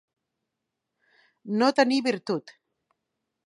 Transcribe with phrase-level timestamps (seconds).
[1.61, 2.59] No tenir virtut.